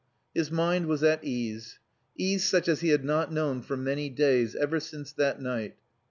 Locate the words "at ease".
1.03-1.77